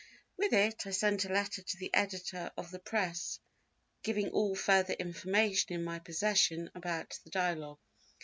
With 0.35 0.51
it 0.51 0.87
I 0.87 0.89
sent 0.89 1.25
a 1.25 1.31
letter 1.31 1.61
to 1.61 1.77
the 1.77 1.93
editor 1.93 2.49
of 2.57 2.71
the 2.71 2.79
Press, 2.79 3.39
giving 4.01 4.29
all 4.31 4.55
further 4.55 4.93
information 4.93 5.73
in 5.75 5.83
my 5.83 5.99
possession 5.99 6.71
about 6.73 7.19
the 7.23 7.29
Dialogue. 7.29 7.77